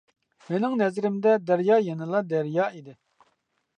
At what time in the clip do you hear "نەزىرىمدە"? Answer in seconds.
0.79-1.35